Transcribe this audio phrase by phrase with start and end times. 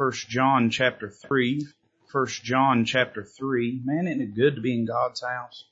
[0.00, 1.66] First John chapter three.
[2.06, 3.82] First John chapter three.
[3.84, 5.64] Man, isn't it good to be in God's house?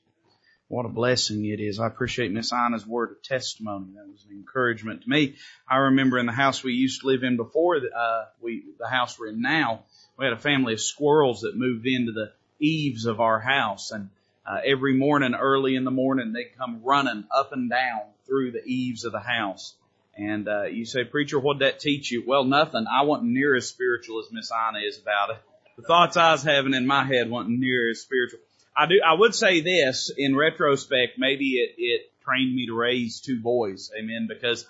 [0.67, 1.79] What a blessing it is.
[1.79, 3.93] I appreciate Miss Anna's word of testimony.
[3.95, 5.33] That was an encouragement to me.
[5.67, 9.17] I remember in the house we used to live in before uh, we the house
[9.17, 13.19] we're in now, we had a family of squirrels that moved into the eaves of
[13.19, 14.09] our house, and
[14.45, 18.63] uh, every morning, early in the morning, they'd come running up and down through the
[18.63, 19.73] eaves of the house.
[20.19, 22.23] And uh, you say, preacher, what'd that teach you?
[22.27, 22.85] Well, nothing.
[22.91, 25.37] I wasn't near as spiritual as Miss Anna is about it.
[25.77, 28.39] The thoughts I was having in my head wasn't near as spiritual.
[28.75, 28.99] I do.
[29.05, 31.17] I would say this in retrospect.
[31.17, 33.91] Maybe it, it trained me to raise two boys.
[33.97, 34.27] Amen.
[34.27, 34.67] Because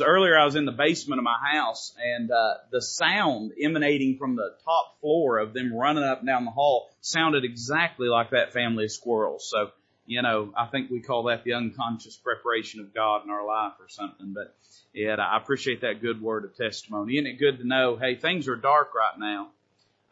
[0.00, 4.34] earlier I was in the basement of my house, and uh, the sound emanating from
[4.34, 8.54] the top floor of them running up and down the hall sounded exactly like that
[8.54, 9.46] family of squirrels.
[9.50, 9.72] So
[10.06, 13.72] you know, I think we call that the unconscious preparation of God in our life
[13.80, 14.32] or something.
[14.32, 14.54] But
[14.94, 17.16] yeah, I appreciate that good word of testimony.
[17.16, 19.48] Isn't it good to know, hey, things are dark right now,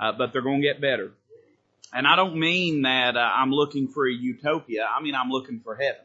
[0.00, 1.12] uh, but they're going to get better.
[1.92, 4.84] And I don't mean that uh, I'm looking for a utopia.
[4.84, 6.04] I mean I'm looking for heaven,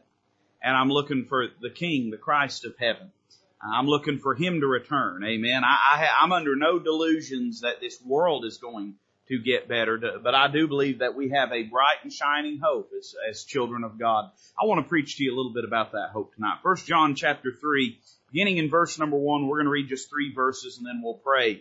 [0.62, 3.10] and I'm looking for the King, the Christ of heaven.
[3.62, 5.22] I'm looking for Him to return.
[5.24, 5.64] Amen.
[5.64, 8.94] I, I, I'm under no delusions that this world is going
[9.30, 9.98] to get better.
[10.22, 13.84] But I do believe that we have a bright and shining hope as, as children
[13.84, 14.30] of God.
[14.60, 16.58] I want to preach to you a little bit about that hope tonight.
[16.64, 18.00] First John chapter three,
[18.32, 21.14] beginning in verse number one, we're going to read just three verses and then we'll
[21.14, 21.54] pray.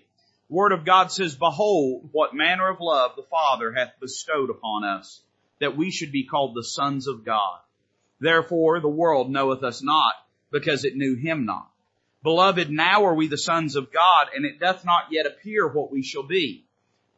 [0.49, 4.83] The Word of God says, Behold, what manner of love the Father hath bestowed upon
[4.83, 5.21] us,
[5.59, 7.59] that we should be called the sons of God.
[8.19, 10.13] Therefore the world knoweth us not,
[10.51, 11.69] because it knew him not.
[12.23, 15.91] Beloved, now are we the sons of God, and it doth not yet appear what
[15.91, 16.65] we shall be.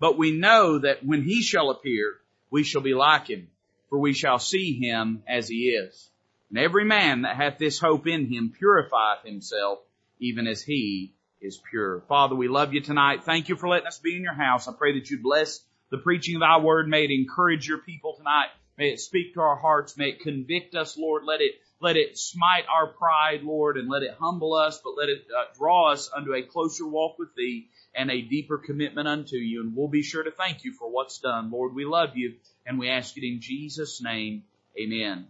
[0.01, 2.15] But we know that when he shall appear,
[2.49, 3.49] we shall be like him,
[3.87, 6.09] for we shall see him as he is.
[6.49, 9.77] And every man that hath this hope in him purifieth himself,
[10.19, 12.01] even as he is pure.
[12.09, 13.25] Father, we love you tonight.
[13.25, 14.67] Thank you for letting us be in your house.
[14.67, 16.87] I pray that you bless the preaching of thy word.
[16.87, 18.47] May it encourage your people tonight.
[18.79, 19.97] May it speak to our hearts.
[19.97, 21.25] May it convict us, Lord.
[21.25, 25.09] Let it, let it smite our pride, Lord, and let it humble us, but let
[25.09, 29.35] it uh, draw us unto a closer walk with thee and a deeper commitment unto
[29.35, 29.61] you.
[29.61, 31.51] And we'll be sure to thank you for what's done.
[31.51, 32.35] Lord, we love you
[32.65, 34.43] and we ask it in Jesus' name.
[34.79, 35.27] Amen.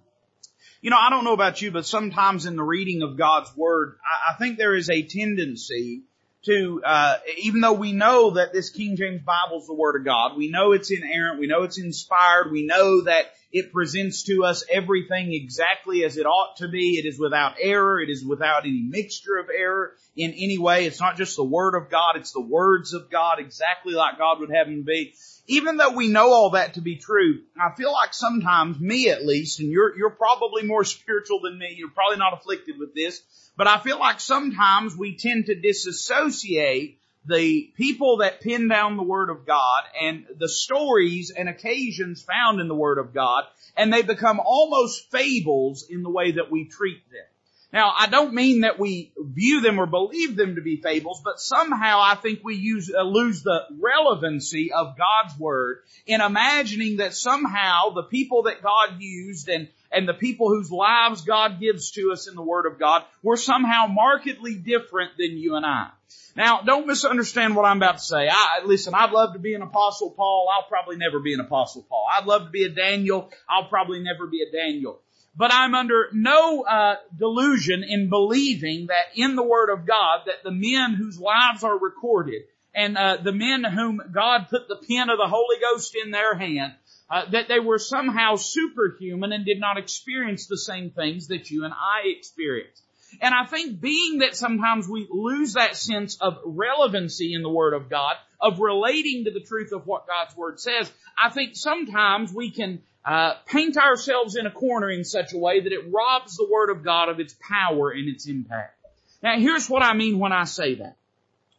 [0.82, 3.98] You know, I don't know about you, but sometimes in the reading of God's Word,
[4.04, 6.04] I, I think there is a tendency
[6.46, 10.06] to, uh, even though we know that this King James Bible is the Word of
[10.06, 14.46] God, we know it's inerrant, we know it's inspired, we know that it presents to
[14.46, 16.98] us everything exactly as it ought to be.
[16.98, 18.00] It is without error.
[18.00, 20.86] It is without any mixture of error in any way.
[20.86, 24.40] It's not just the Word of God, it's the words of God exactly like God
[24.40, 25.14] would have them be.
[25.52, 29.26] Even though we know all that to be true, I feel like sometimes, me at
[29.26, 33.22] least, and you're, you're probably more spiritual than me, you're probably not afflicted with this,
[33.58, 39.04] but I feel like sometimes we tend to disassociate the people that pin down the
[39.04, 43.44] Word of God and the stories and occasions found in the Word of God,
[43.76, 47.26] and they become almost fables in the way that we treat them.
[47.74, 51.40] Now, I don't mean that we view them or believe them to be fables, but
[51.40, 57.14] somehow I think we use, uh, lose the relevancy of God's Word in imagining that
[57.14, 62.12] somehow the people that God used and, and the people whose lives God gives to
[62.12, 65.92] us in the Word of God were somehow markedly different than you and I.
[66.36, 68.28] Now, don't misunderstand what I'm about to say.
[68.30, 70.50] I, listen, I'd love to be an apostle Paul.
[70.54, 72.06] I'll probably never be an apostle Paul.
[72.14, 73.30] I'd love to be a Daniel.
[73.50, 75.02] I'll probably never be a Daniel.
[75.36, 80.44] But I'm under no uh, delusion in believing that in the Word of God that
[80.44, 82.44] the men whose lives are recorded
[82.74, 86.36] and uh, the men whom God put the pen of the Holy Ghost in their
[86.36, 86.74] hand,
[87.10, 91.66] uh, that they were somehow superhuman and did not experience the same things that you
[91.66, 92.82] and I experience.
[93.22, 97.74] And I think being that sometimes we lose that sense of relevancy in the Word
[97.74, 100.90] of God, of relating to the truth of what God's Word says,
[101.22, 105.62] I think sometimes we can uh, paint ourselves in a corner in such a way
[105.62, 108.78] that it robs the Word of God of its power and its impact.
[109.24, 110.98] Now here's what I mean when I say that.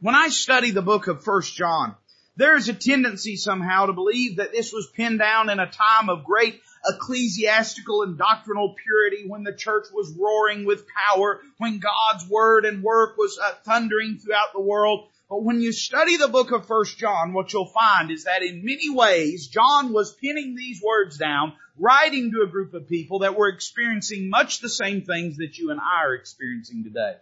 [0.01, 1.95] When I study the book of First John,
[2.37, 6.09] there is a tendency somehow to believe that this was pinned down in a time
[6.09, 12.29] of great ecclesiastical and doctrinal purity when the church was roaring with power, when God's
[12.29, 15.09] word and work was uh, thundering throughout the world.
[15.33, 18.67] But when you study the book of First John, what you'll find is that in
[18.67, 23.35] many ways, John was pinning these words down, writing to a group of people that
[23.35, 27.15] were experiencing much the same things that you and I are experiencing today.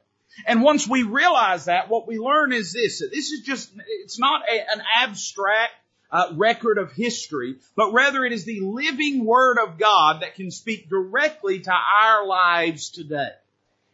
[0.44, 3.70] And once we realize that, what we learn is this, this is just,
[4.02, 5.74] it's not a, an abstract
[6.10, 10.50] uh, record of history, but rather it is the living Word of God that can
[10.50, 13.30] speak directly to our lives today.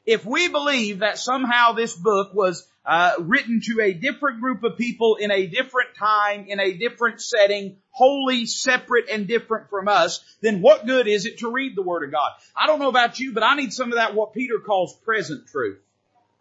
[0.06, 4.78] If we believe that somehow this book was uh, written to a different group of
[4.78, 10.20] people in a different time, in a different setting, wholly separate and different from us,
[10.40, 12.30] then what good is it to read the Word of God?
[12.56, 15.48] I don't know about you, but I need some of that what Peter calls present
[15.48, 15.78] truth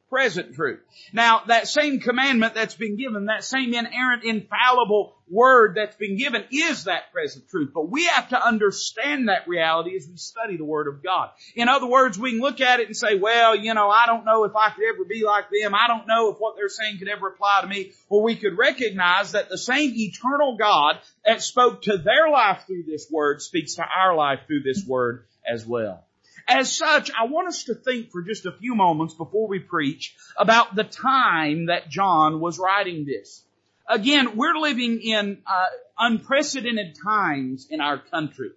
[0.10, 0.80] present truth.
[1.13, 6.44] Now, that same commandment that's been given, that same inerrant, infallible word that's been given
[6.52, 7.72] is that present truth.
[7.74, 11.31] But we have to understand that reality as we study the Word of God.
[11.56, 14.25] In other words, we can look at it and say, well, you know, I don't
[14.25, 15.74] know if I could ever be like them.
[15.74, 17.92] I don't know if what they're saying could ever apply to me.
[18.10, 22.84] Or we could recognize that the same eternal God that spoke to their life through
[22.84, 26.06] this Word speaks to our life through this Word as well.
[26.47, 30.15] As such, I want us to think for just a few moments before we preach
[30.38, 33.44] about the time that John was writing this.
[33.88, 35.65] Again, we're living in uh,
[35.97, 38.51] unprecedented times in our country.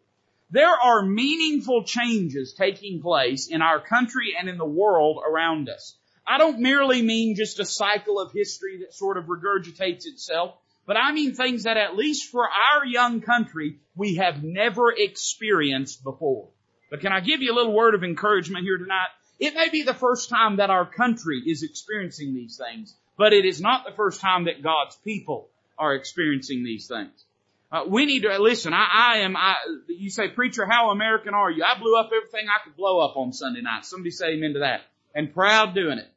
[0.50, 5.96] There are meaningful changes taking place in our country and in the world around us.
[6.26, 10.54] I don't merely mean just a cycle of history that sort of regurgitates itself,
[10.86, 16.04] but I mean things that at least for our young country, we have never experienced
[16.04, 16.48] before.
[16.90, 19.08] But can I give you a little word of encouragement here tonight?
[19.38, 23.44] It may be the first time that our country is experiencing these things, but it
[23.44, 25.48] is not the first time that God's people
[25.78, 27.24] are experiencing these things.
[27.70, 28.72] Uh, we need to listen.
[28.72, 29.36] I, I am.
[29.36, 29.54] I,
[29.88, 31.62] you say, preacher, how American are you?
[31.62, 33.84] I blew up everything I could blow up on Sunday night.
[33.84, 34.82] Somebody say amen to that.
[35.14, 36.08] And proud doing it.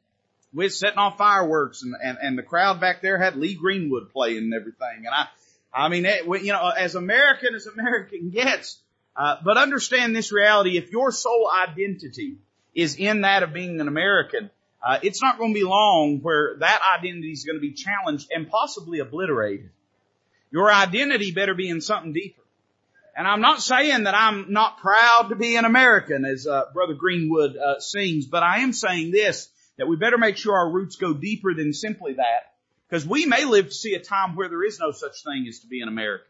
[0.54, 4.38] We're setting off fireworks, and, and and the crowd back there had Lee Greenwood playing
[4.38, 5.06] and everything.
[5.06, 5.28] And I,
[5.72, 8.78] I mean, it, you know, as American as American gets,
[9.16, 12.38] uh, but understand this reality, if your sole identity
[12.74, 14.50] is in that of being an American,
[14.82, 18.30] uh, it's not going to be long where that identity is going to be challenged
[18.34, 19.70] and possibly obliterated.
[20.50, 22.42] Your identity better be in something deeper.
[23.14, 26.94] And I'm not saying that I'm not proud to be an American, as uh, Brother
[26.94, 30.96] Greenwood uh, sings, but I am saying this, that we better make sure our roots
[30.96, 32.54] go deeper than simply that,
[32.88, 35.60] because we may live to see a time where there is no such thing as
[35.60, 36.26] to be an American.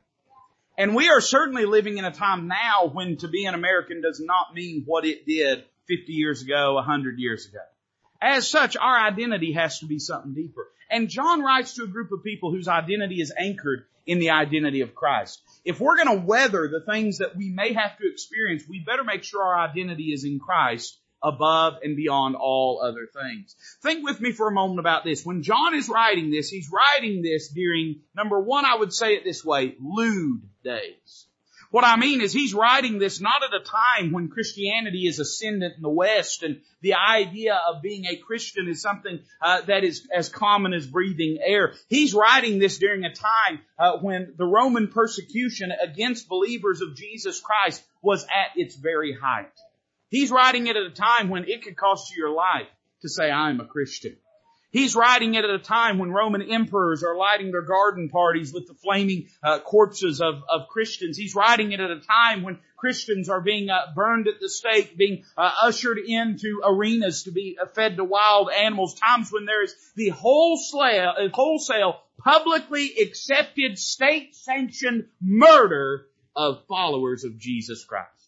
[0.79, 4.21] And we are certainly living in a time now when to be an American does
[4.21, 7.61] not mean what it did 50 years ago, 100 years ago.
[8.21, 10.69] As such, our identity has to be something deeper.
[10.91, 14.81] And John writes to a group of people whose identity is anchored in the identity
[14.81, 15.43] of Christ.
[15.65, 19.05] If we're going to weather the things that we may have to experience, we better
[19.05, 23.55] make sure our identity is in Christ above and beyond all other things.
[23.83, 25.25] Think with me for a moment about this.
[25.25, 29.25] When John is writing this, he's writing this during, number one, I would say it
[29.25, 31.27] this way, lewd days.
[31.73, 35.77] What I mean is he's writing this not at a time when Christianity is ascendant
[35.77, 40.07] in the West and the idea of being a Christian is something uh, that is
[40.15, 41.73] as common as breathing air.
[41.89, 47.41] He's writing this during a time uh, when the Roman persecution against believers of Jesus
[47.41, 49.59] Christ was at its very height.
[50.13, 52.69] He's writing it at a time when it could cost you your life
[53.01, 54.15] to say, I'm a Christian.
[54.71, 58.67] He's writing it at a time when Roman emperors are lighting their garden parties with
[58.67, 61.17] the flaming uh, corpses of, of Christians.
[61.17, 64.99] He's writing it at a time when Christians are being uh, burned at the stake,
[64.99, 68.95] being uh, ushered into arenas to be uh, fed to wild animals.
[68.95, 76.07] Times when there is the wholesale, wholesale, publicly accepted, state-sanctioned murder
[76.37, 78.22] of followers of Jesus Christ.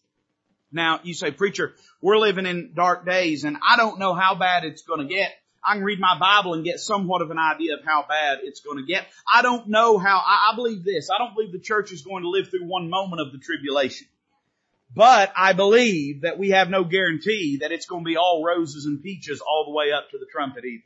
[0.75, 4.65] Now, you say, preacher, we're living in dark days and I don't know how bad
[4.65, 5.31] it's going to get.
[5.63, 8.59] I can read my Bible and get somewhat of an idea of how bad it's
[8.59, 9.07] going to get.
[9.27, 11.09] I don't know how, I, I believe this.
[11.09, 14.07] I don't believe the church is going to live through one moment of the tribulation.
[14.93, 18.85] But I believe that we have no guarantee that it's going to be all roses
[18.85, 20.83] and peaches all the way up to the trumpet either.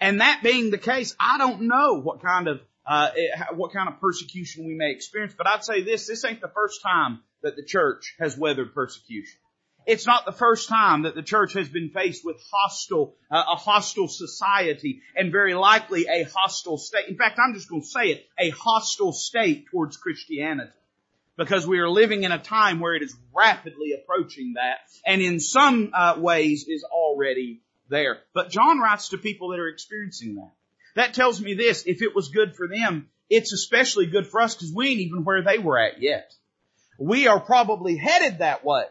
[0.00, 3.10] And that being the case, I don't know what kind of uh,
[3.54, 5.34] what kind of persecution we may experience.
[5.36, 9.38] But I'd say this: this ain't the first time that the church has weathered persecution.
[9.84, 13.56] It's not the first time that the church has been faced with hostile, uh, a
[13.56, 17.08] hostile society and very likely a hostile state.
[17.08, 20.70] In fact, I'm just going to say it, a hostile state towards Christianity.
[21.36, 25.40] Because we are living in a time where it is rapidly approaching that and in
[25.40, 28.18] some uh, ways is already there.
[28.34, 30.52] But John writes to people that are experiencing that.
[30.94, 34.54] That tells me this, if it was good for them, it's especially good for us
[34.54, 36.32] because we ain't even where they were at yet.
[36.98, 38.84] We are probably headed that way.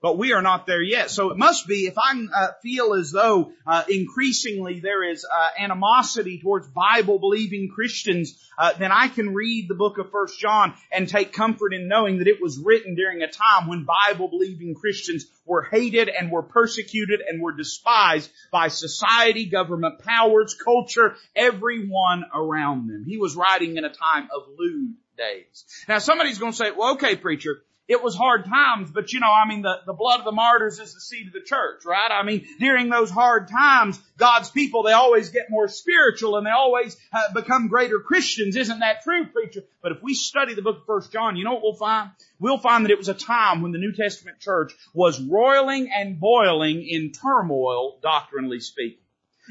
[0.00, 1.10] But we are not there yet.
[1.10, 5.48] So it must be, if I uh, feel as though uh, increasingly there is uh,
[5.58, 11.08] animosity towards Bible-believing Christians, uh, then I can read the book of First John and
[11.08, 15.62] take comfort in knowing that it was written during a time when Bible-believing Christians were
[15.62, 23.04] hated and were persecuted and were despised by society, government powers, culture, everyone around them.
[23.04, 25.64] He was writing in a time of lewd days.
[25.88, 29.32] Now somebody's going to say, well, okay, preacher, it was hard times, but you know,
[29.32, 32.10] I mean, the, the blood of the martyrs is the seed of the church, right?
[32.10, 36.50] I mean, during those hard times, God's people, they always get more spiritual and they
[36.50, 38.56] always uh, become greater Christians.
[38.56, 39.62] Isn't that true, preacher?
[39.82, 42.10] But if we study the book of First John, you know what we'll find?
[42.38, 46.20] We'll find that it was a time when the New Testament church was roiling and
[46.20, 49.02] boiling in turmoil, doctrinally speaking.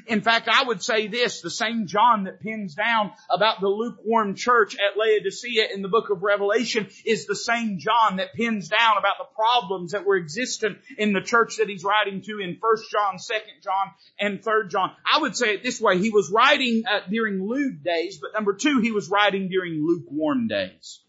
[0.05, 4.35] In fact, I would say this, the same John that pins down about the lukewarm
[4.35, 8.97] church at Laodicea in the book of Revelation is the same John that pins down
[8.97, 12.75] about the problems that were existent in the church that he's writing to in 1
[12.91, 14.91] John, 2 John, and 3 John.
[15.11, 18.53] I would say it this way, he was writing uh, during lewd days, but number
[18.53, 21.01] two, he was writing during lukewarm days.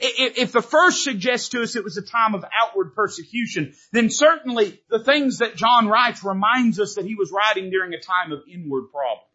[0.00, 4.80] If the first suggests to us it was a time of outward persecution, then certainly
[4.88, 8.42] the things that John writes reminds us that he was writing during a time of
[8.52, 9.30] inward problems.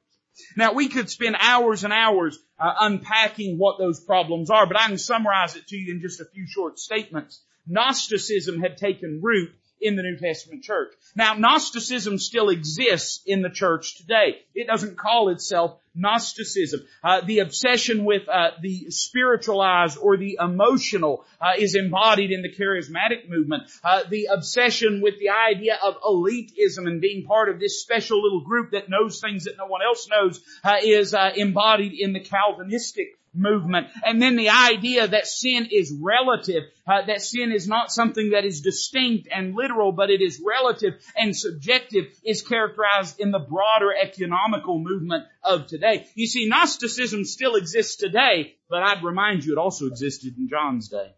[0.55, 4.87] Now we could spend hours and hours uh, unpacking what those problems are, but I
[4.87, 7.41] can summarize it to you in just a few short statements.
[7.67, 10.93] Gnosticism had taken root in the New Testament church.
[11.15, 14.37] Now, Gnosticism still exists in the church today.
[14.53, 16.81] It doesn't call itself Gnosticism.
[17.03, 22.53] Uh, the obsession with uh, the spiritualized or the emotional uh, is embodied in the
[22.53, 23.63] charismatic movement.
[23.83, 28.41] Uh, the obsession with the idea of elitism and being part of this special little
[28.41, 32.21] group that knows things that no one else knows uh, is uh, embodied in the
[32.21, 33.87] Calvinistic movement.
[34.05, 38.45] And then the idea that sin is relative, uh, that sin is not something that
[38.45, 43.93] is distinct and literal, but it is relative and subjective is characterized in the broader
[43.93, 46.07] ecumenical movement of today.
[46.15, 50.89] You see, Gnosticism still exists today, but I'd remind you it also existed in John's
[50.89, 51.11] day.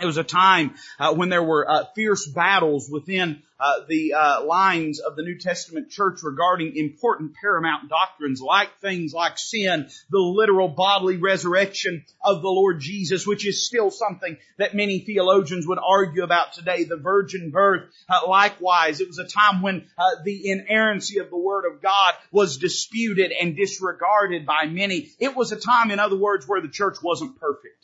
[0.00, 4.44] It was a time uh, when there were uh, fierce battles within uh, the uh,
[4.44, 10.20] lines of the New Testament church regarding important paramount doctrines like things like sin, the
[10.20, 15.80] literal bodily resurrection of the Lord Jesus, which is still something that many theologians would
[15.84, 17.90] argue about today, the virgin birth.
[18.08, 22.14] Uh, likewise, it was a time when uh, the inerrancy of the Word of God
[22.30, 25.10] was disputed and disregarded by many.
[25.18, 27.77] It was a time, in other words, where the church wasn't perfect.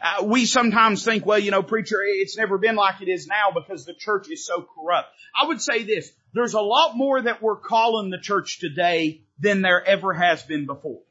[0.00, 3.50] Uh, we sometimes think, well, you know, preacher, it's never been like it is now
[3.54, 5.08] because the church is so corrupt.
[5.40, 9.62] I would say this, there's a lot more that we're calling the church today than
[9.62, 11.02] there ever has been before.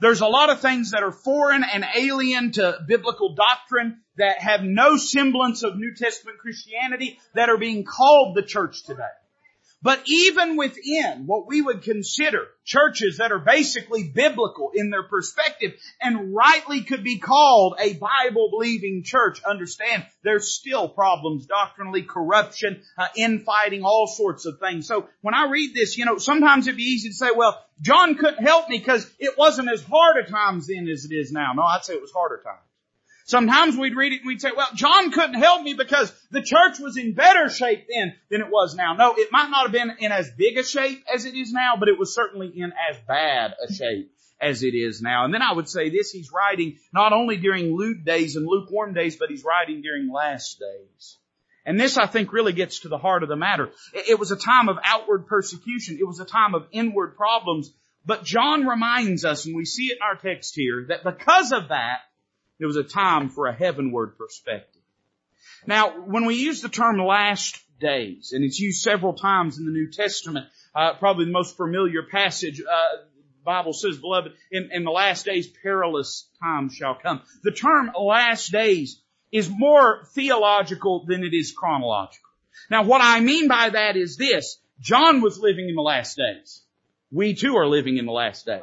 [0.00, 4.62] There's a lot of things that are foreign and alien to biblical doctrine that have
[4.62, 9.02] no semblance of New Testament Christianity that are being called the church today.
[9.82, 15.72] But even within what we would consider churches that are basically biblical in their perspective
[16.00, 22.82] and rightly could be called a Bible believing church, understand there's still problems doctrinally, corruption,
[22.98, 24.86] uh, infighting, all sorts of things.
[24.86, 28.16] So when I read this, you know, sometimes it'd be easy to say, well, John
[28.16, 31.52] couldn't help me because it wasn't as hard a times then as it is now.
[31.54, 32.69] No, I'd say it was harder times.
[33.30, 36.80] Sometimes we'd read it and we'd say, well, John couldn't help me because the church
[36.80, 38.94] was in better shape then than it was now.
[38.94, 41.74] No, it might not have been in as big a shape as it is now,
[41.78, 45.24] but it was certainly in as bad a shape as it is now.
[45.24, 48.94] And then I would say this, he's writing not only during lewd days and lukewarm
[48.94, 51.16] days, but he's writing during last days.
[51.64, 53.70] And this, I think, really gets to the heart of the matter.
[53.94, 55.98] It was a time of outward persecution.
[56.00, 57.72] It was a time of inward problems.
[58.04, 61.68] But John reminds us, and we see it in our text here, that because of
[61.68, 62.00] that,
[62.60, 64.82] it was a time for a heavenward perspective.
[65.66, 69.72] Now, when we use the term last days, and it's used several times in the
[69.72, 73.02] New Testament, uh, probably the most familiar passage, uh,
[73.44, 77.22] Bible says, beloved, in, in the last days perilous times shall come.
[77.42, 79.00] The term last days
[79.32, 82.28] is more theological than it is chronological.
[82.70, 84.58] Now what I mean by that is this.
[84.80, 86.62] John was living in the last days.
[87.10, 88.62] We too are living in the last days.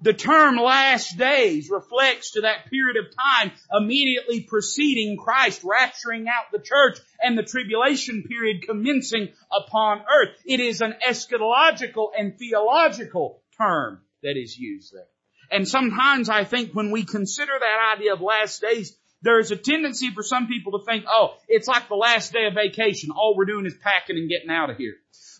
[0.00, 6.52] The term last days reflects to that period of time immediately preceding Christ rapturing out
[6.52, 10.36] the church and the tribulation period commencing upon earth.
[10.46, 15.08] It is an eschatological and theological term that is used there.
[15.50, 19.56] And sometimes I think when we consider that idea of last days, there is a
[19.56, 23.10] tendency for some people to think, oh, it's like the last day of vacation.
[23.10, 24.94] All we're doing is packing and getting out of here.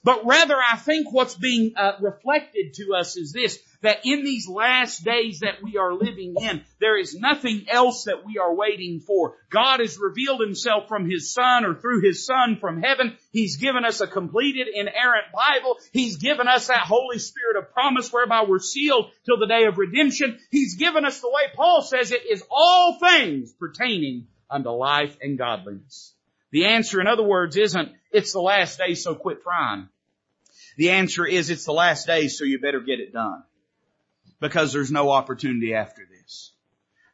[0.09, 4.49] But rather, I think what's being uh, reflected to us is this, that in these
[4.49, 9.00] last days that we are living in, there is nothing else that we are waiting
[9.00, 9.35] for.
[9.50, 13.19] God has revealed himself from his son or through his son from heaven.
[13.33, 15.77] He's given us a completed inerrant Bible.
[15.93, 19.77] He's given us that Holy Spirit of promise whereby we're sealed till the day of
[19.77, 20.38] redemption.
[20.50, 25.37] He's given us the way Paul says it is all things pertaining unto life and
[25.37, 26.15] godliness.
[26.50, 29.91] The answer, in other words, isn't it's the last day so quit trying.
[30.79, 33.43] The answer is it's the last day so you better get it done
[34.41, 36.53] because there's no opportunity after this.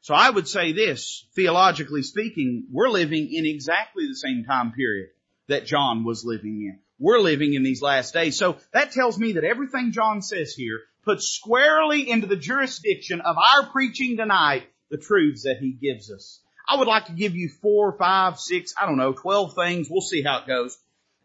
[0.03, 5.09] So I would say this, theologically speaking, we're living in exactly the same time period
[5.49, 6.79] that John was living in.
[6.99, 8.37] We're living in these last days.
[8.37, 13.37] So that tells me that everything John says here puts squarely into the jurisdiction of
[13.39, 16.39] our preaching tonight the truths that he gives us.
[16.69, 19.89] I would like to give you four, five, six, I don't know, twelve things.
[19.89, 20.77] We'll see how it goes.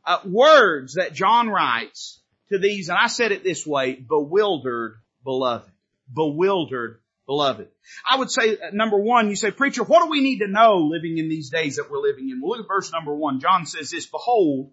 [0.06, 5.72] Uh, words that John writes to these, and I said it this way, bewildered beloved.
[6.14, 7.68] Bewildered beloved.
[8.10, 10.78] I would say, uh, number one, you say, preacher, what do we need to know
[10.78, 12.42] living in these days that we're living in?
[12.42, 13.40] Well, look at verse number one.
[13.40, 14.72] John says this, behold,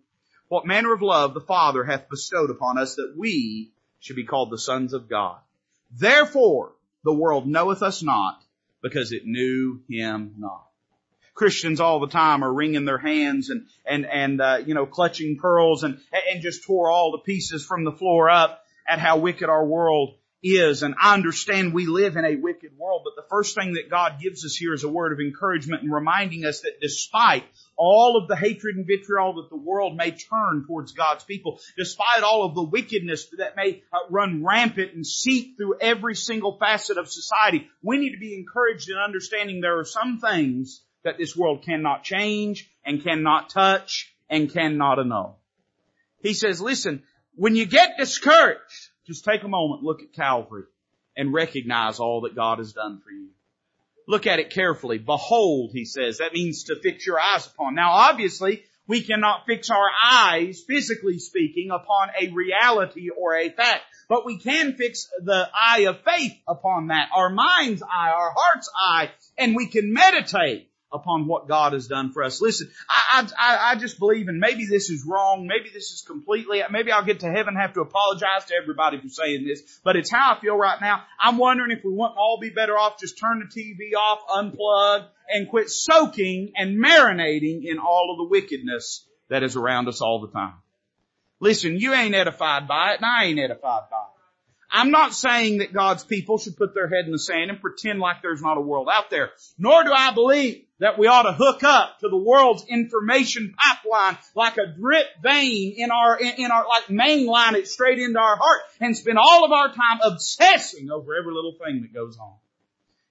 [0.49, 4.51] what manner of love the Father hath bestowed upon us that we should be called
[4.51, 5.39] the sons of God.
[5.91, 6.73] Therefore,
[7.05, 8.43] the world knoweth us not
[8.83, 10.67] because it knew him not.
[11.37, 15.37] Christians all the time are wringing their hands and and and uh, you know clutching
[15.39, 16.01] pearls and
[16.33, 20.15] and just tore all the pieces from the floor up at how wicked our world
[20.43, 20.83] is.
[20.83, 24.21] And I understand we live in a wicked world, but the first thing that God
[24.21, 27.45] gives us here is a word of encouragement and reminding us that despite
[27.77, 32.23] all of the hatred and vitriol that the world may turn towards God's people, despite
[32.23, 36.97] all of the wickedness that may uh, run rampant and seep through every single facet
[36.97, 41.37] of society, we need to be encouraged in understanding there are some things that this
[41.37, 45.39] world cannot change and cannot touch and cannot annul.
[46.21, 47.05] He says, listen,
[47.37, 50.65] when you get discouraged, just take a moment, look at Calvary,
[51.17, 53.29] and recognize all that God has done for you.
[54.09, 54.99] Look at it carefully.
[54.99, 56.19] Behold, he says.
[56.19, 57.77] That means to fix your eyes upon.
[57.77, 63.83] Now obviously, we cannot fix our eyes, physically speaking, upon a reality or a fact.
[64.09, 68.71] But we can fix the eye of faith upon that, our mind's eye, our heart's
[68.77, 72.41] eye, and we can meditate upon what God has done for us.
[72.41, 76.63] Listen, I, I, I just believe, and maybe this is wrong, maybe this is completely,
[76.71, 79.97] maybe I'll get to heaven and have to apologize to everybody for saying this, but
[79.97, 81.05] it's how I feel right now.
[81.21, 85.07] I'm wondering if we wouldn't all be better off just turn the TV off, unplug,
[85.29, 90.21] and quit soaking and marinating in all of the wickedness that is around us all
[90.21, 90.55] the time.
[91.41, 94.16] Listen, you ain't edified by it, and I ain't edified by it.
[94.77, 97.99] I'm not saying that God's people should put their head in the sand and pretend
[97.99, 99.31] like there's not a world out there.
[99.57, 104.19] Nor do I believe that we ought to hook up to the world's information pipeline
[104.35, 108.61] like a drip vein in our, in our, like mainline it straight into our heart
[108.79, 112.35] and spend all of our time obsessing over every little thing that goes on.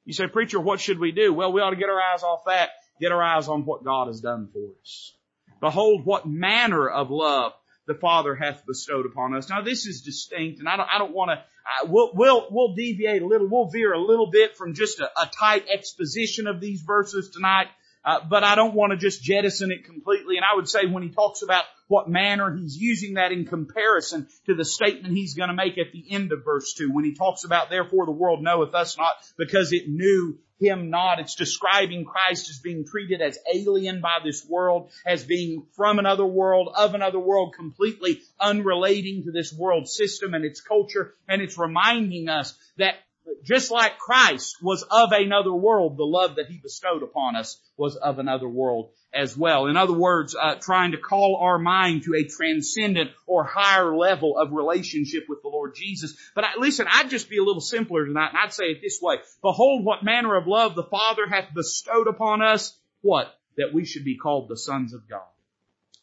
[0.06, 1.34] You say, preacher, what should we do?
[1.34, 2.70] Well, we ought to get our eyes off that,
[3.02, 5.14] get our eyes on what God has done for us.
[5.62, 7.54] Behold what manner of love
[7.88, 9.50] the Father hath bestowed upon us.
[9.50, 11.44] Now this is distinct, and I don't, I don't want to.
[11.90, 13.48] We'll, we'll, we'll deviate a little.
[13.48, 17.68] We'll veer a little bit from just a, a tight exposition of these verses tonight.
[18.06, 20.38] Uh, but I don't want to just jettison it completely.
[20.38, 24.28] And I would say when he talks about what manner, he's using that in comparison
[24.46, 27.16] to the statement he's going to make at the end of verse 2 when he
[27.16, 31.20] talks about therefore the world knoweth us not because it knew him not.
[31.20, 36.26] It's describing Christ as being treated as alien by this world, as being from another
[36.26, 41.14] world, of another world, completely unrelating to this world system and its culture.
[41.28, 42.96] And it's reminding us that
[43.44, 47.96] just like Christ was of another world, the love that He bestowed upon us was
[47.96, 49.68] of another world as well.
[49.68, 54.38] In other words, uh, trying to call our mind to a transcendent or higher level
[54.38, 56.16] of relationship with the Lord Jesus.
[56.36, 59.00] But I, listen, I'd just be a little simpler tonight, and I'd say it this
[59.02, 62.78] way: Behold, what manner of love the Father hath bestowed upon us.
[63.02, 63.34] What?
[63.58, 65.22] That we should be called the sons of God.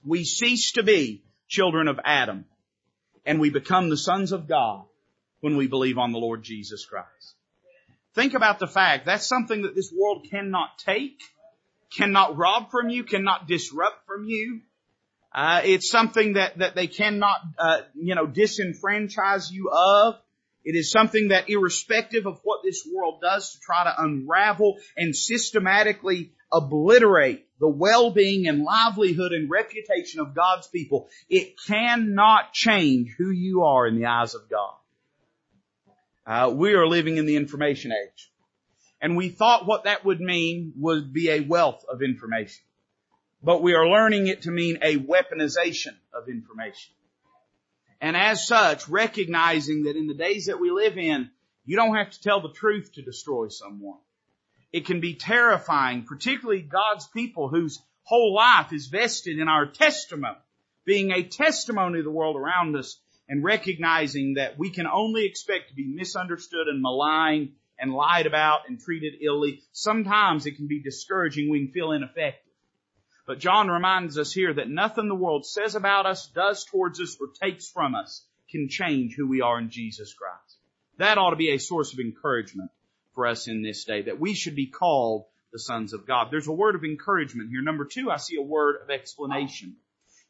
[0.05, 2.47] We cease to be children of Adam,
[3.27, 4.87] and we become the sons of God
[5.43, 7.35] when we believe on the Lord Jesus Christ.
[8.15, 11.21] Think about the fact that's something that this world cannot take,
[11.95, 14.61] cannot rob from you, cannot disrupt from you.
[15.35, 20.15] Uh, it's something that, that they cannot, uh, you know, disenfranchise you of.
[20.65, 25.17] It is something that irrespective of what this world does to try to unravel and
[25.17, 33.31] systematically obliterate the well-being and livelihood and reputation of God's people, it cannot change who
[33.31, 34.75] you are in the eyes of God.
[36.27, 38.31] Uh, we are living in the information age.
[39.01, 42.65] And we thought what that would mean would be a wealth of information.
[43.43, 46.95] But we are learning it to mean a weaponization of information.
[48.01, 51.31] And as such, recognizing that in the days that we live in,
[51.65, 53.99] you don't have to tell the truth to destroy someone.
[54.73, 60.37] It can be terrifying, particularly God's people whose whole life is vested in our testimony,
[60.85, 65.69] being a testimony to the world around us and recognizing that we can only expect
[65.69, 69.63] to be misunderstood and maligned and lied about and treated illy.
[69.73, 71.51] Sometimes it can be discouraging.
[71.51, 72.53] We can feel ineffective.
[73.27, 77.17] But John reminds us here that nothing the world says about us, does towards us,
[77.21, 80.59] or takes from us can change who we are in Jesus Christ.
[80.99, 82.71] That ought to be a source of encouragement
[83.15, 86.29] for us in this day, that we should be called the sons of God.
[86.31, 87.63] There's a word of encouragement here.
[87.63, 89.77] Number two, I see a word of explanation.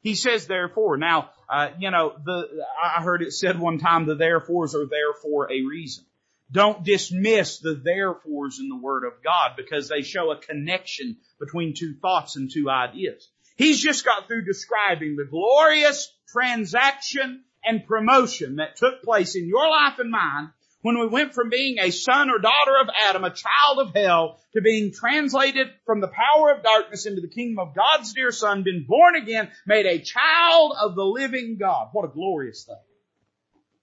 [0.03, 0.97] He says therefore.
[0.97, 2.49] Now, uh, you know, the,
[2.83, 6.05] I heard it said one time the therefores are there for a reason.
[6.51, 11.75] Don't dismiss the therefores in the Word of God because they show a connection between
[11.75, 13.29] two thoughts and two ideas.
[13.57, 19.69] He's just got through describing the glorious transaction and promotion that took place in your
[19.69, 20.51] life and mine
[20.83, 24.41] when we went from being a son or daughter of Adam, a child of hell,
[24.53, 28.65] to being translated from the power of darkness into the kingdom of God's dear son,
[28.65, 31.89] been born again, made a child of the living God.
[31.93, 32.77] What a glorious thing.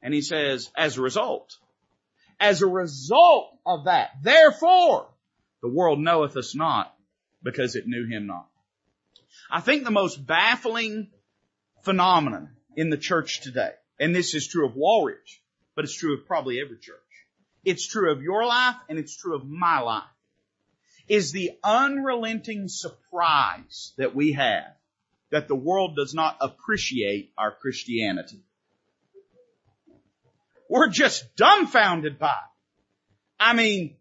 [0.01, 1.57] And he says, as a result,
[2.39, 5.07] as a result of that, therefore,
[5.61, 6.93] the world knoweth us not
[7.43, 8.47] because it knew him not.
[9.49, 11.11] I think the most baffling
[11.83, 15.41] phenomenon in the church today, and this is true of Walridge,
[15.79, 16.97] but it's true of probably every church.
[17.63, 20.03] It's true of your life and it's true of my life.
[21.07, 24.73] Is the unrelenting surprise that we have
[25.31, 28.41] that the world does not appreciate our Christianity.
[30.67, 32.33] We're just dumbfounded by it.
[33.39, 33.95] I mean,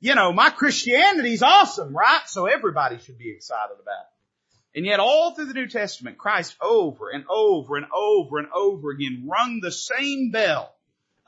[0.00, 2.22] you know, my Christianity's awesome, right?
[2.28, 4.78] So everybody should be excited about it.
[4.78, 8.90] And yet all through the New Testament, Christ over and over and over and over
[8.92, 10.74] again rung the same bell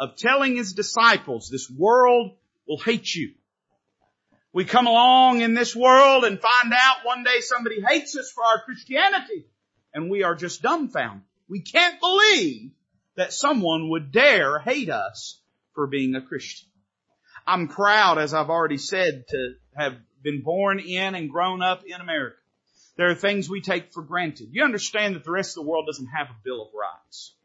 [0.02, 2.32] of telling his disciples, this world
[2.66, 3.34] will hate you.
[4.52, 8.42] We come along in this world and find out one day somebody hates us for
[8.44, 9.46] our Christianity
[9.94, 11.22] and we are just dumbfounded.
[11.48, 12.72] We can't believe
[13.16, 15.40] that someone would dare hate us
[15.72, 16.68] for being a Christian.
[17.46, 22.00] I'm proud, as I've already said, to have been born in and grown up in
[22.00, 22.36] America.
[22.96, 24.48] There are things we take for granted.
[24.50, 27.36] You understand that the rest of the world doesn't have a Bill of Rights.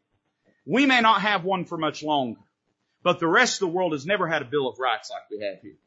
[0.66, 2.40] We may not have one for much longer,
[3.08, 5.42] but the rest of the world has never had a Bill of Rights like we
[5.42, 5.78] have here.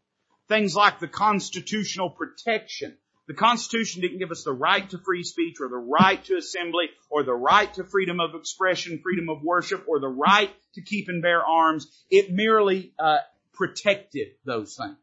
[0.47, 2.97] Things like the constitutional protection.
[3.27, 6.85] The Constitution didn't give us the right to free speech or the right to assembly
[7.11, 11.09] or the right to freedom of expression, freedom of worship or the right to keep
[11.09, 11.85] and bear arms.
[12.09, 13.19] It merely uh,
[13.53, 14.97] protected those things.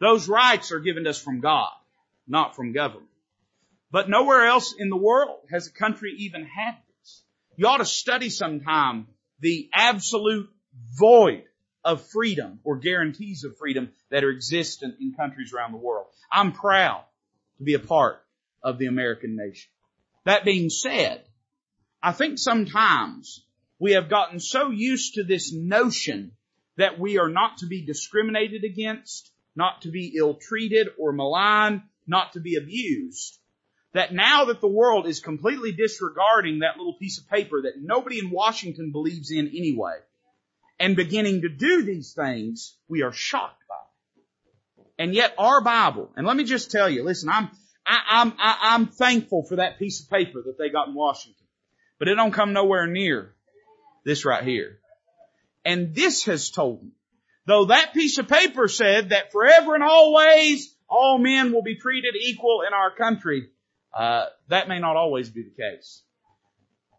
[0.00, 1.72] Those rights are given to us from God,
[2.26, 3.10] not from government.
[3.90, 7.22] But nowhere else in the world has a country even had this.
[7.56, 9.08] you ought to study sometime
[9.40, 10.48] the absolute
[10.98, 11.44] void
[11.84, 16.06] of freedom or guarantees of freedom that are existent in countries around the world.
[16.30, 17.04] I'm proud
[17.58, 18.22] to be a part
[18.62, 19.70] of the American nation.
[20.24, 21.24] That being said,
[22.02, 23.44] I think sometimes
[23.78, 26.32] we have gotten so used to this notion
[26.76, 32.34] that we are not to be discriminated against, not to be ill-treated or maligned, not
[32.34, 33.38] to be abused,
[33.92, 38.18] that now that the world is completely disregarding that little piece of paper that nobody
[38.18, 39.94] in Washington believes in anyway,
[40.80, 43.74] and beginning to do these things, we are shocked by.
[44.98, 47.50] And yet our Bible, and let me just tell you, listen, I'm,
[47.86, 51.46] I, I'm, I, I'm thankful for that piece of paper that they got in Washington,
[51.98, 53.34] but it don't come nowhere near
[54.04, 54.78] this right here.
[55.66, 56.90] And this has told me,
[57.46, 62.14] though that piece of paper said that forever and always all men will be treated
[62.18, 63.50] equal in our country,
[63.92, 66.02] uh, that may not always be the case.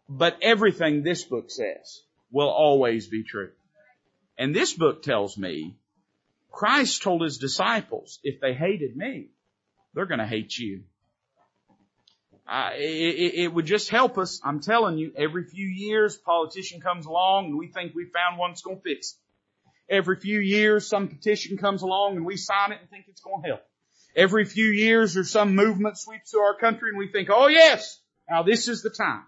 [0.08, 3.50] But everything this book says will always be true.
[4.38, 5.76] And this book tells me
[6.50, 9.30] Christ told his disciples, if they hated me,
[9.94, 10.84] they're going to hate you.
[12.48, 14.40] It, it, would just help us.
[14.44, 18.50] I'm telling you, every few years, politician comes along and we think we found one
[18.50, 19.94] that's going to fix it.
[19.94, 23.42] Every few years, some petition comes along and we sign it and think it's going
[23.42, 23.62] to help.
[24.14, 28.00] Every few years there's some movement sweeps through our country and we think, oh yes,
[28.28, 29.24] now this is the time.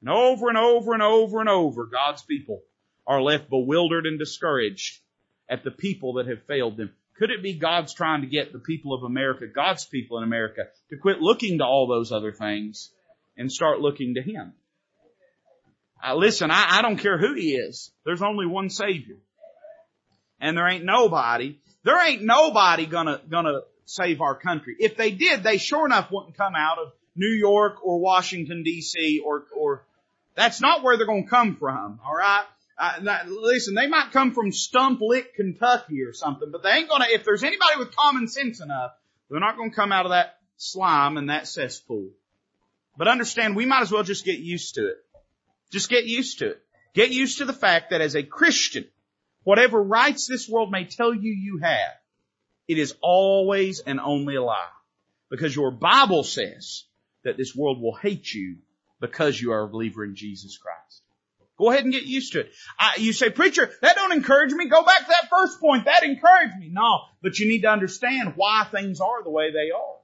[0.00, 2.62] And over and over and over and over, God's people
[3.06, 5.00] are left bewildered and discouraged
[5.48, 6.92] at the people that have failed them.
[7.18, 10.62] Could it be God's trying to get the people of America, God's people in America,
[10.90, 12.90] to quit looking to all those other things
[13.36, 14.52] and start looking to Him?
[16.06, 17.90] Uh, listen, I, I don't care who He is.
[18.04, 19.16] There's only one Savior.
[20.40, 24.76] And there ain't nobody, there ain't nobody gonna, gonna save our country.
[24.78, 29.20] If they did, they sure enough wouldn't come out of New York or Washington DC
[29.24, 29.82] or, or,
[30.34, 32.44] that's not where they're to come from, alright?
[32.78, 37.06] Uh, listen, they might come from Stump Lick, Kentucky or something, but they ain't gonna,
[37.08, 38.92] if there's anybody with common sense enough,
[39.30, 42.10] they're not gonna come out of that slime and that cesspool.
[42.98, 44.96] But understand, we might as well just get used to it.
[45.70, 46.62] Just get used to it.
[46.94, 48.86] Get used to the fact that as a Christian,
[49.42, 51.92] whatever rights this world may tell you you have,
[52.68, 54.68] it is always and only a lie.
[55.30, 56.84] Because your Bible says
[57.24, 58.56] that this world will hate you
[59.00, 61.02] because you are a believer in Jesus Christ.
[61.58, 62.52] Go ahead and get used to it.
[62.78, 64.68] I, you say, preacher, that don't encourage me.
[64.68, 65.86] Go back to that first point.
[65.86, 66.68] That encouraged me.
[66.70, 69.96] No, but you need to understand why things are the way they are.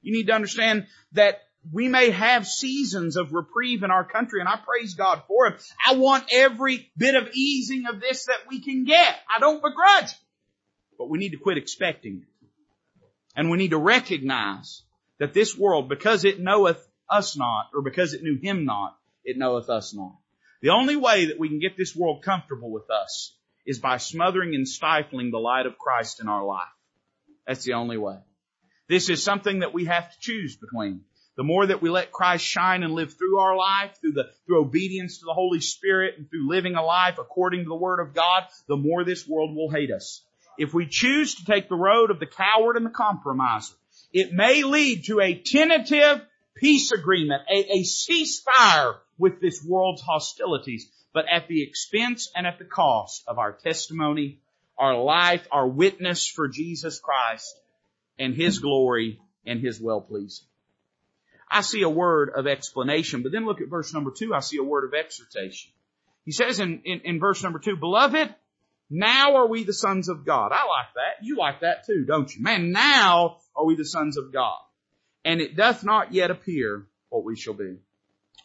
[0.00, 4.48] You need to understand that we may have seasons of reprieve in our country and
[4.48, 5.62] I praise God for it.
[5.86, 9.16] I want every bit of easing of this that we can get.
[9.34, 10.12] I don't begrudge.
[10.98, 12.48] But we need to quit expecting it.
[13.34, 14.82] And we need to recognize
[15.18, 19.38] that this world, because it knoweth us not, or because it knew him not, it
[19.38, 20.16] knoweth us not.
[20.62, 23.34] The only way that we can get this world comfortable with us
[23.66, 26.62] is by smothering and stifling the light of Christ in our life.
[27.46, 28.18] That's the only way.
[28.88, 31.02] This is something that we have to choose between.
[31.36, 34.60] The more that we let Christ shine and live through our life, through the, through
[34.60, 38.14] obedience to the Holy Spirit and through living a life according to the Word of
[38.14, 40.22] God, the more this world will hate us.
[40.58, 43.74] If we choose to take the road of the coward and the compromiser,
[44.12, 46.20] it may lead to a tentative
[46.54, 52.58] peace agreement, a, a ceasefire with this world's hostilities, but at the expense and at
[52.58, 54.40] the cost of our testimony,
[54.76, 57.56] our life, our witness for Jesus Christ
[58.18, 60.44] and His glory and His well-pleasing.
[61.48, 64.56] I see a word of explanation, but then look at verse number two, I see
[64.56, 65.70] a word of exhortation.
[66.24, 68.34] He says in, in, in verse number two, beloved,
[68.90, 70.50] now are we the sons of God.
[70.50, 71.24] I like that.
[71.24, 72.42] You like that too, don't you?
[72.42, 74.58] Man, now are we the sons of God.
[75.24, 77.76] And it doth not yet appear what we shall be.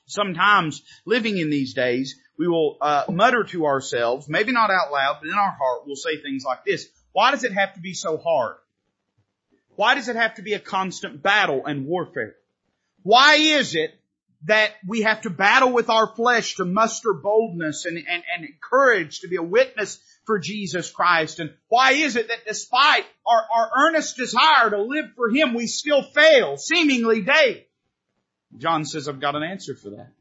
[0.06, 5.18] Sometimes living in these days, we will uh, mutter to ourselves, maybe not out loud,
[5.22, 6.88] but in our heart, we'll say things like this.
[7.12, 8.56] Why does it have to be so hard?
[9.76, 12.36] Why does it have to be a constant battle and warfare?
[13.04, 13.92] Why is it
[14.46, 19.22] that we have to battle with our flesh to muster boldness and, and, and courage
[19.22, 21.40] to be a witness for Jesus Christ?
[21.40, 25.68] And why is it that despite our, our earnest desire to live for Him, we
[25.68, 27.67] still fail, seemingly daily?
[28.56, 30.12] John says, I've got an answer for that.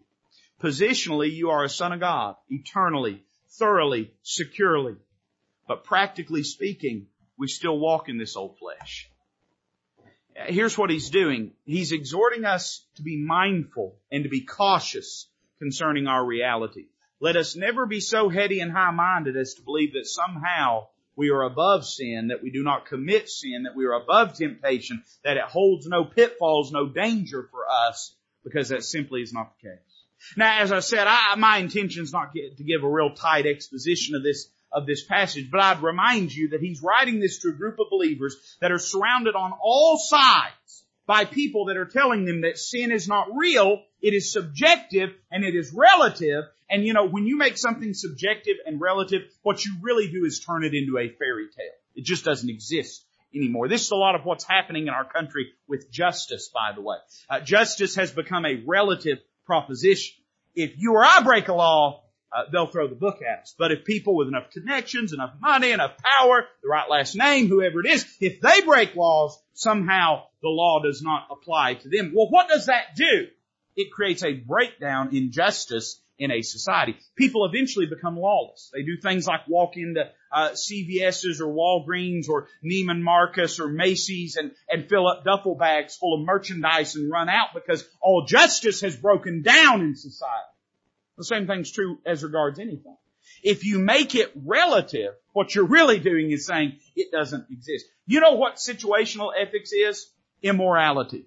[0.61, 3.23] Positionally, you are a son of God, eternally,
[3.59, 4.97] thoroughly, securely.
[5.69, 7.07] But practically speaking,
[7.39, 9.11] we still walk in this old flesh.
[10.35, 11.53] Here's what he's doing.
[11.65, 16.87] He's exhorting us to be mindful and to be cautious concerning our reality.
[17.21, 21.43] Let us never be so heady and high-minded as to believe that somehow we are
[21.43, 25.45] above sin, that we do not commit sin, that we are above temptation, that it
[25.45, 29.79] holds no pitfalls, no danger for us, because that simply is not the case.
[30.37, 34.15] Now, as I said, I, my intention is not to give a real tight exposition
[34.15, 37.53] of this of this passage, but I'd remind you that he's writing this to a
[37.53, 42.43] group of believers that are surrounded on all sides by people that are telling them
[42.43, 46.45] that sin is not real, it is subjective and it is relative.
[46.69, 50.41] And you know, when you make something subjective and relative, what you really do is
[50.41, 51.67] turn it into a fairy tale.
[51.95, 53.69] It just doesn't exist anymore.
[53.69, 56.97] This is a lot of what's happening in our country with justice, by the way.
[57.29, 60.17] Uh, justice has become a relative proposition.
[60.55, 62.03] If you or I break a law,
[62.37, 63.55] uh, they'll throw the book at us.
[63.57, 67.81] But if people with enough connections, enough money, enough power, the right last name, whoever
[67.81, 72.13] it is, if they break laws, somehow the law does not apply to them.
[72.15, 73.29] Well, what does that do?
[73.77, 76.97] It creates a breakdown in justice in a society.
[77.15, 78.71] People eventually become lawless.
[78.73, 84.37] They do things like walk into uh, CVS's or Walgreens or Neiman Marcus or Macy's
[84.37, 88.81] and, and fill up duffel bags full of merchandise and run out because all justice
[88.81, 90.53] has broken down in society.
[91.19, 92.97] The same thing's true as regards anything.
[93.43, 97.87] If you make it relative, what you're really doing is saying it doesn't exist.
[98.07, 100.11] You know what situational ethics is?
[100.43, 101.27] Immorality.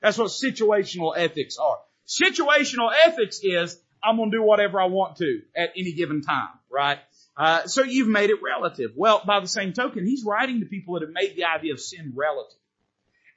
[0.00, 1.78] That's what situational ethics are.
[2.06, 6.48] Situational ethics is I'm going to do whatever I want to at any given time,
[6.70, 6.98] right?
[7.36, 8.92] Uh, so you've made it relative.
[8.94, 11.80] Well, by the same token, he's writing to people that have made the idea of
[11.80, 12.58] sin relative.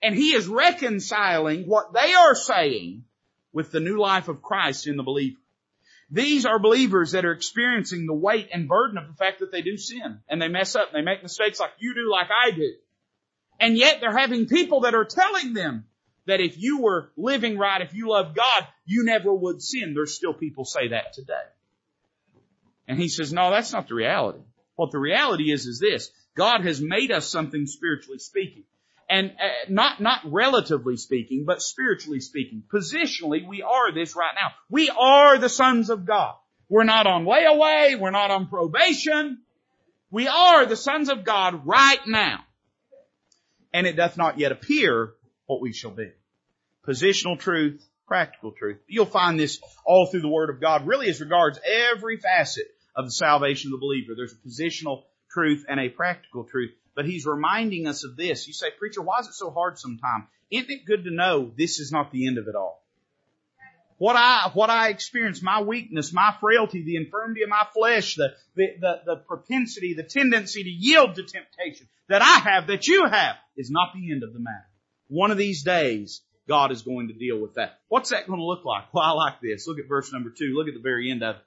[0.01, 3.03] And he is reconciling what they are saying
[3.51, 5.39] with the new life of Christ in the believer.
[6.11, 9.61] These are believers that are experiencing the weight and burden of the fact that they
[9.61, 12.51] do sin and they mess up and they make mistakes like you do, like I
[12.51, 12.73] do.
[13.59, 15.85] And yet they're having people that are telling them
[16.25, 19.93] that if you were living right, if you love God, you never would sin.
[19.93, 21.33] There's still people say that today.
[22.87, 24.39] And he says, no, that's not the reality.
[24.75, 26.09] What the reality is, is this.
[26.35, 28.63] God has made us something spiritually speaking
[29.07, 34.53] and uh, not not relatively speaking, but spiritually speaking, positionally, we are this right now.
[34.69, 36.35] We are the sons of God.
[36.67, 37.99] We're not on layaway.
[37.99, 39.39] We're not on probation.
[40.09, 42.39] We are the sons of God right now.
[43.71, 45.11] And it doth not yet appear
[45.45, 46.11] what we shall be.
[46.87, 48.79] Positional truth, practical truth.
[48.87, 53.05] You'll find this all through the Word of God, really as regards every facet of
[53.05, 54.13] the salvation of the believer.
[54.17, 56.71] There's a positional truth and a practical truth.
[56.95, 58.47] But he's reminding us of this.
[58.47, 60.25] You say, preacher, why is it so hard sometimes?
[60.51, 62.83] Isn't it good to know this is not the end of it all?
[63.99, 68.29] what I, what I experience, my weakness, my frailty, the infirmity of my flesh, the,
[68.55, 73.05] the, the, the propensity, the tendency to yield to temptation that I have, that you
[73.05, 74.65] have, is not the end of the matter.
[75.09, 77.79] One of these days, God is going to deal with that.
[77.87, 78.93] What's that going to look like?
[78.93, 79.67] Well, I like this.
[79.67, 80.53] Look at verse number two.
[80.55, 81.41] Look at the very end of it.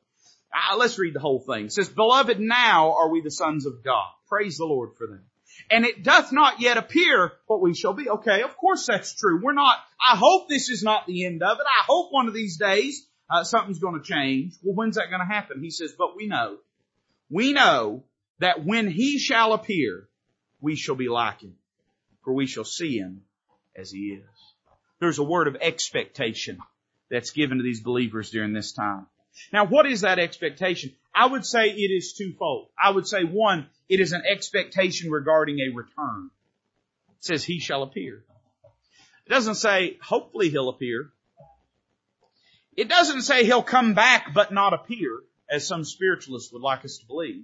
[0.54, 1.66] Uh, let's read the whole thing.
[1.66, 4.08] It says, Beloved, now are we the sons of God.
[4.28, 5.24] Praise the Lord for them.
[5.70, 8.08] And it doth not yet appear what we shall be.
[8.08, 9.40] Okay, of course that's true.
[9.42, 11.66] We're not, I hope this is not the end of it.
[11.66, 14.54] I hope one of these days uh, something's going to change.
[14.62, 15.62] Well, when's that going to happen?
[15.62, 16.58] He says, but we know.
[17.30, 18.04] We know
[18.38, 20.08] that when he shall appear,
[20.60, 21.54] we shall be like him,
[22.24, 23.22] for we shall see him
[23.74, 24.31] as he is.
[25.02, 26.60] There's a word of expectation
[27.10, 29.08] that's given to these believers during this time.
[29.52, 30.92] Now, what is that expectation?
[31.12, 32.68] I would say it is twofold.
[32.80, 36.30] I would say one, it is an expectation regarding a return.
[37.18, 38.22] It says he shall appear.
[39.26, 41.10] It doesn't say hopefully he'll appear.
[42.76, 45.18] It doesn't say he'll come back but not appear,
[45.50, 47.42] as some spiritualists would like us to believe.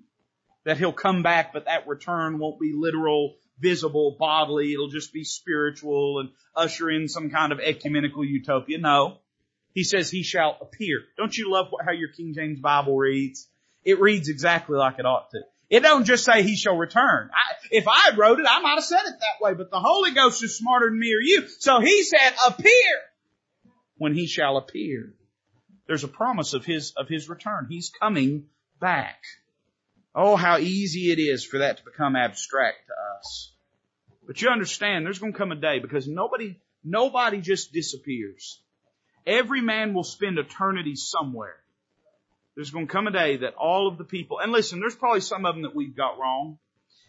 [0.63, 5.25] That he'll come back but that return won't be literal, visible, bodily, it'll just be
[5.25, 8.79] spiritual and usher in some kind of ecumenical utopia.
[8.79, 9.19] No.
[9.75, 11.03] He says he shall appear.
[11.17, 13.47] Don't you love how your King James Bible reads?
[13.85, 15.41] It reads exactly like it ought to.
[15.71, 17.31] It don't just say he shall return.
[17.33, 20.13] I, if I wrote it, I might have said it that way, but the Holy
[20.13, 21.47] Ghost is smarter than me or you.
[21.59, 22.73] So he said appear
[23.99, 25.13] when he shall appear.
[25.87, 27.67] There's a promise of his, of his return.
[27.69, 28.47] He's coming
[28.81, 29.23] back.
[30.15, 33.53] Oh, how easy it is for that to become abstract to us.
[34.27, 38.61] But you understand, there's going to come a day because nobody, nobody just disappears.
[39.27, 41.57] Every man will spend eternity somewhere.
[42.55, 45.21] There's going to come a day that all of the people, and listen, there's probably
[45.21, 46.59] some of them that we've got wrong.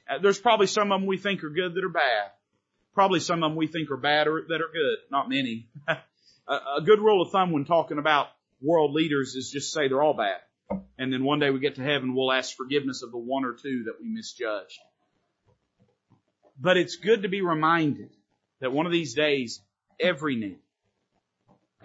[0.07, 2.31] Uh, there's probably some of them we think are good that are bad.
[2.93, 4.97] Probably some of them we think are bad or that are good.
[5.09, 5.67] Not many.
[5.87, 8.27] a, a good rule of thumb when talking about
[8.61, 10.37] world leaders is just say they're all bad.
[10.97, 13.53] And then one day we get to heaven, we'll ask forgiveness of the one or
[13.53, 14.79] two that we misjudged.
[16.59, 18.09] But it's good to be reminded
[18.59, 19.61] that one of these days,
[19.99, 20.57] every knee,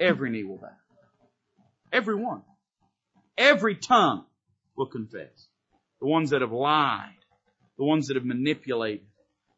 [0.00, 0.68] every knee will bow.
[1.92, 2.42] Every one.
[3.38, 4.24] Every tongue
[4.76, 5.48] will confess.
[6.00, 7.14] The ones that have lied,
[7.78, 9.06] the ones that have manipulated,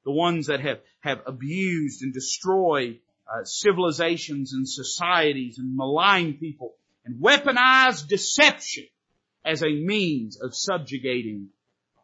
[0.05, 6.75] the ones that have, have abused and destroyed uh, civilizations and societies and maligned people
[7.07, 8.85] and weaponized deception
[9.47, 11.49] as a means of subjugating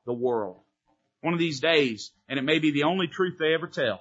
[0.06, 0.60] the world.
[1.20, 4.00] One of these days, and it may be the only truth they ever tell,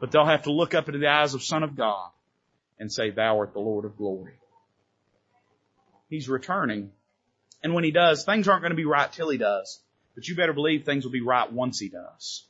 [0.00, 2.10] but they'll have to look up into the eyes of Son of God
[2.78, 4.34] and say, Thou art the Lord of glory.
[6.10, 6.90] He's returning.
[7.62, 9.80] And when he does, things aren't going to be right till he does.
[10.14, 12.44] But you better believe things will be right once he does.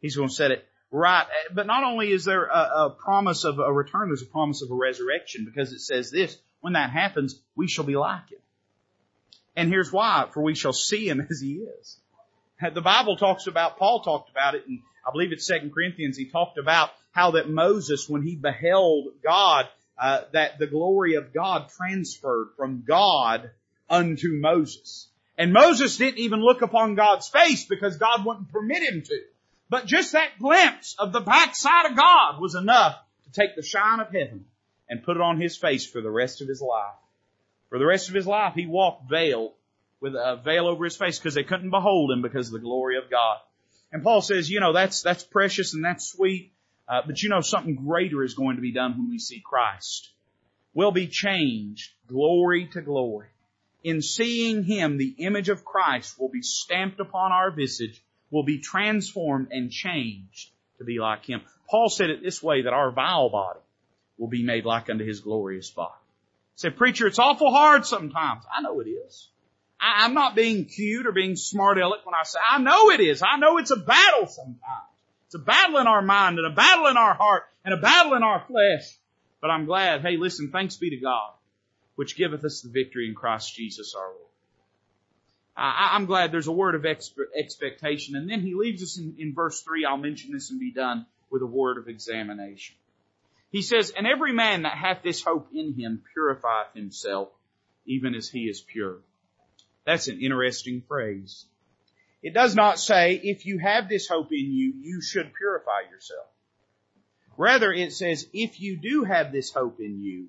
[0.00, 1.26] He's going to set it right.
[1.52, 4.70] But not only is there a, a promise of a return, there's a promise of
[4.70, 8.38] a resurrection because it says this, when that happens, we shall be like him.
[9.56, 11.98] And here's why, for we shall see him as he is.
[12.74, 16.26] The Bible talks about, Paul talked about it, and I believe it's Second Corinthians, he
[16.26, 21.70] talked about how that Moses, when he beheld God, uh, that the glory of God
[21.76, 23.50] transferred from God
[23.90, 25.08] unto Moses.
[25.36, 29.20] And Moses didn't even look upon God's face because God wouldn't permit him to.
[29.68, 34.00] But just that glimpse of the backside of God was enough to take the shine
[34.00, 34.44] of heaven
[34.88, 36.94] and put it on his face for the rest of his life.
[37.72, 39.54] For the rest of his life, he walked veiled
[39.98, 42.98] with a veil over his face because they couldn't behold him because of the glory
[42.98, 43.38] of God.
[43.90, 46.52] And Paul says, you know, that's, that's precious and that's sweet.
[46.86, 50.10] Uh, but you know something greater is going to be done when we see Christ.
[50.74, 53.28] We'll be changed glory to glory.
[53.82, 58.58] In seeing Him, the image of Christ will be stamped upon our visage, will be
[58.58, 61.40] transformed and changed to be like Him.
[61.70, 63.60] Paul said it this way that our vile body
[64.18, 66.01] will be made like unto His glorious body.
[66.56, 68.44] Say, preacher, it's awful hard sometimes.
[68.54, 69.28] I know it is.
[69.80, 73.00] I, I'm not being cute or being smart aleck when I say, I know it
[73.00, 73.22] is.
[73.22, 74.92] I know it's a battle sometimes.
[75.26, 78.14] It's a battle in our mind and a battle in our heart and a battle
[78.14, 78.98] in our flesh.
[79.40, 81.32] But I'm glad, hey listen, thanks be to God,
[81.96, 84.18] which giveth us the victory in Christ Jesus our Lord.
[85.56, 88.16] I, am glad there's a word of expectation.
[88.16, 91.06] And then he leaves us in, in verse 3, I'll mention this and be done,
[91.30, 92.76] with a word of examination.
[93.52, 97.28] He says, And every man that hath this hope in him purifieth himself,
[97.84, 98.98] even as he is pure.
[99.84, 101.44] That's an interesting phrase.
[102.22, 106.26] It does not say, if you have this hope in you, you should purify yourself.
[107.36, 110.28] Rather, it says, if you do have this hope in you,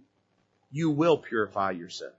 [0.71, 2.13] you will purify yourself.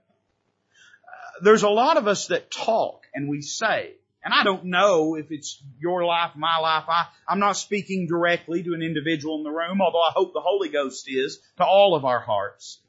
[1.03, 3.93] Uh, there's a lot of us that talk and we say,
[4.25, 6.85] and I don't know if it's your life, my life.
[6.87, 10.41] I, I'm not speaking directly to an individual in the room, although I hope the
[10.41, 12.79] Holy Ghost is to all of our hearts.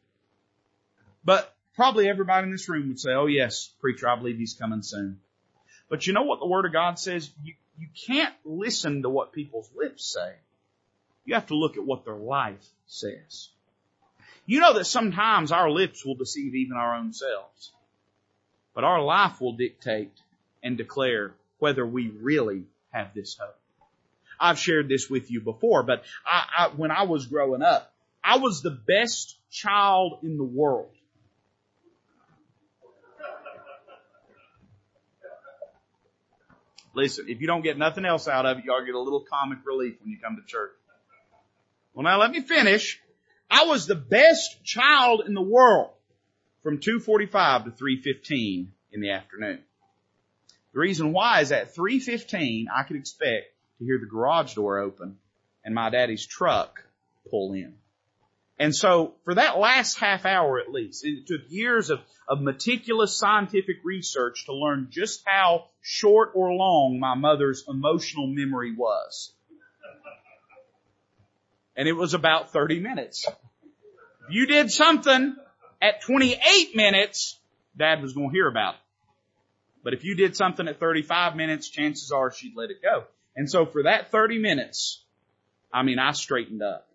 [1.27, 4.81] But probably everybody in this room would say, oh yes, preacher, I believe he's coming
[4.81, 5.21] soon.
[5.91, 7.31] But you know what the Word of God says?
[7.45, 10.37] You, you can't listen to what people's lips say.
[11.27, 13.51] You have to look at what their life says.
[14.47, 17.73] You know that sometimes our lips will deceive even our own selves.
[18.75, 20.13] But our life will dictate
[20.67, 23.57] and declare whether we really have this hope.
[24.39, 28.39] I've shared this with you before, but I, I, when I was growing up, I
[28.39, 30.91] was the best child in the world.
[36.95, 39.59] Listen, if you don't get nothing else out of it, to get a little comic
[39.65, 40.73] relief when you come to church.
[41.95, 43.01] Well now let me finish.
[43.49, 45.91] I was the best child in the world
[46.65, 49.61] from 2.45 to 3.15 in the afternoon.
[50.77, 53.47] The reason why is at 3.15 I could expect
[53.79, 55.17] to hear the garage door open
[55.65, 56.85] and my daddy's truck
[57.31, 57.77] pull in.
[58.59, 63.17] And so for that last half hour at least, it took years of, of meticulous
[63.17, 69.33] scientific research to learn just how short or long my mother's emotional memory was.
[71.75, 73.27] And it was about 30 minutes.
[74.29, 75.37] If you did something
[75.81, 77.41] at 28 minutes,
[77.79, 78.81] dad was going to hear about it.
[79.87, 83.05] But if you did something at 35 minutes, chances are she'd let it go.
[83.37, 85.01] And so for that 30 minutes,
[85.73, 86.89] I mean, I straightened up.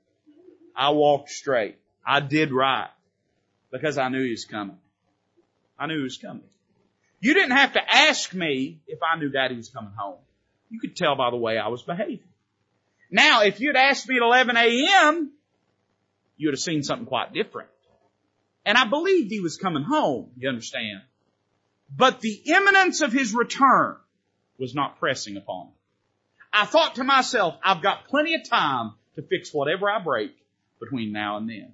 [0.75, 1.77] I walked straight.
[2.05, 2.89] I did right
[3.71, 4.75] because I knew he was coming.
[5.79, 6.43] I knew he was coming.
[7.21, 10.19] You didn't have to ask me if I knew daddy was coming home.
[10.69, 12.19] You could tell by the way I was behaving.
[13.09, 15.31] Now, if you'd asked me at 11 a.m.,
[16.35, 17.69] you would have seen something quite different.
[18.65, 21.03] And I believed he was coming home, you understand.
[21.95, 23.97] But the imminence of his return
[24.57, 25.73] was not pressing upon him.
[26.53, 30.31] I thought to myself, I've got plenty of time to fix whatever I break
[30.79, 31.73] between now and then.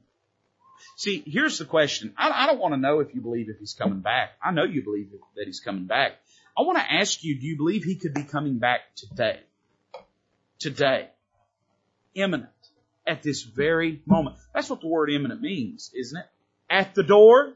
[0.95, 2.13] See, here's the question.
[2.17, 4.31] I, I don't want to know if you believe if he's coming back.
[4.43, 6.13] I know you believe that he's coming back.
[6.57, 9.39] I want to ask you, do you believe he could be coming back today?
[10.59, 11.09] Today.
[12.15, 12.49] Imminent.
[13.05, 14.37] At this very moment.
[14.53, 16.25] That's what the word imminent means, isn't it?
[16.69, 17.53] At the door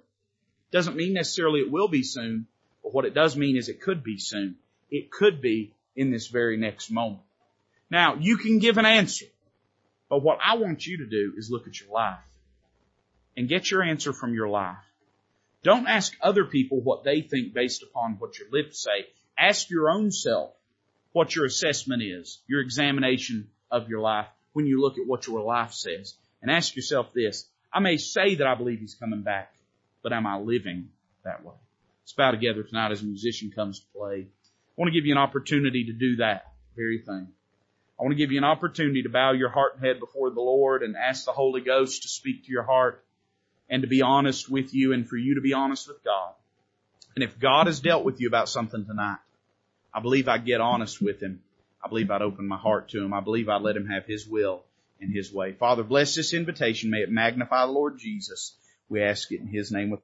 [0.72, 2.48] doesn't mean necessarily it will be soon,
[2.92, 4.58] but what it does mean is it could be soon.
[4.90, 7.22] It could be in this very next moment.
[7.90, 9.28] Now, you can give an answer,
[10.10, 12.20] but what I want you to do is look at your life
[13.38, 14.84] and get your answer from your life.
[15.64, 19.08] Don't ask other people what they think based upon what your lips say.
[19.38, 20.52] Ask your own self
[21.14, 25.42] what your assessment is, your examination of your life when you look at what your
[25.42, 26.14] life says.
[26.42, 29.54] And ask yourself this, I may say that I believe he's coming back,
[30.04, 30.90] but am I living
[31.24, 31.56] that way?
[32.18, 34.28] Bow together tonight as a musician comes to play.
[34.28, 37.28] I want to give you an opportunity to do that very thing.
[38.00, 40.42] I want to give you an opportunity to bow your heart and head before the
[40.42, 43.04] Lord and ask the Holy Ghost to speak to your heart
[43.70, 46.34] and to be honest with you and for you to be honest with God.
[47.16, 49.20] And if God has dealt with you about something tonight,
[49.94, 51.42] I believe I'd get honest with Him.
[51.84, 53.14] I believe I'd open my heart to Him.
[53.14, 54.64] I believe I'd let Him have His will
[55.00, 55.54] and His way.
[55.54, 56.90] Father, bless this invitation.
[56.90, 58.56] May it magnify the Lord Jesus.
[58.90, 60.02] We ask it in His name with